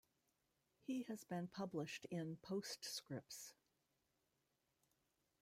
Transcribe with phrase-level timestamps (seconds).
[0.81, 3.53] He has been published in "Postscripts".